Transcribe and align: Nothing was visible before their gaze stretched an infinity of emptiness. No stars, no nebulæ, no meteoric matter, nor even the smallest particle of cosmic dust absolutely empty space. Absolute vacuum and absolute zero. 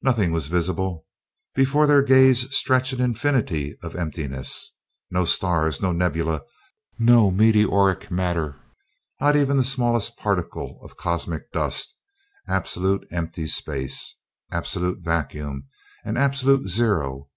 Nothing 0.00 0.32
was 0.32 0.46
visible 0.46 1.04
before 1.54 1.86
their 1.86 2.02
gaze 2.02 2.48
stretched 2.56 2.94
an 2.94 3.02
infinity 3.02 3.76
of 3.82 3.94
emptiness. 3.94 4.78
No 5.10 5.26
stars, 5.26 5.82
no 5.82 5.92
nebulæ, 5.92 6.40
no 6.98 7.30
meteoric 7.30 8.10
matter, 8.10 8.56
nor 9.20 9.36
even 9.36 9.58
the 9.58 9.62
smallest 9.62 10.16
particle 10.16 10.80
of 10.82 10.96
cosmic 10.96 11.52
dust 11.52 11.98
absolutely 12.48 13.08
empty 13.12 13.46
space. 13.46 14.22
Absolute 14.50 15.00
vacuum 15.04 15.66
and 16.02 16.16
absolute 16.16 16.66
zero. 16.66 17.28